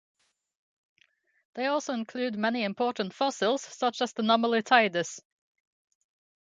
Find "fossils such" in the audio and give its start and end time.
3.13-4.01